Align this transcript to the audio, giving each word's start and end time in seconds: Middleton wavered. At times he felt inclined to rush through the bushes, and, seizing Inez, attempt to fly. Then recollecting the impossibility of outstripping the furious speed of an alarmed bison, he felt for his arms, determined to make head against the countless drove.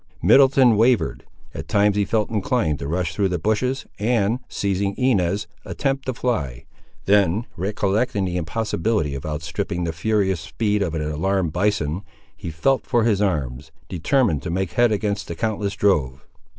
Middleton 0.23 0.77
wavered. 0.77 1.25
At 1.53 1.67
times 1.67 1.95
he 1.95 2.05
felt 2.05 2.31
inclined 2.31 2.79
to 2.79 2.87
rush 2.87 3.13
through 3.13 3.29
the 3.29 3.37
bushes, 3.37 3.85
and, 3.99 4.39
seizing 4.49 4.95
Inez, 4.97 5.45
attempt 5.63 6.07
to 6.07 6.13
fly. 6.15 6.65
Then 7.05 7.45
recollecting 7.55 8.25
the 8.25 8.35
impossibility 8.37 9.13
of 9.13 9.27
outstripping 9.27 9.83
the 9.83 9.93
furious 9.93 10.39
speed 10.41 10.81
of 10.81 10.95
an 10.95 11.03
alarmed 11.03 11.53
bison, 11.53 12.01
he 12.35 12.49
felt 12.49 12.87
for 12.87 13.03
his 13.03 13.21
arms, 13.21 13.71
determined 13.89 14.41
to 14.41 14.49
make 14.49 14.71
head 14.71 14.91
against 14.91 15.27
the 15.27 15.35
countless 15.35 15.75
drove. 15.75 16.25